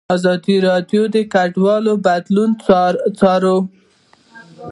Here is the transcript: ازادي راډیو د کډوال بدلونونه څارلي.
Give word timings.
ازادي 0.15 0.55
راډیو 0.67 1.03
د 1.13 1.15
کډوال 1.33 1.85
بدلونونه 2.05 2.61
څارلي. 3.19 3.57